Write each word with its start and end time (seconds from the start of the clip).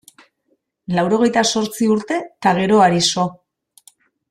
Laurogehita 0.99 1.43
zortzi 1.51 1.91
urte 1.97 2.17
eta 2.23 2.55
geroari 2.63 3.05
so. 3.13 3.29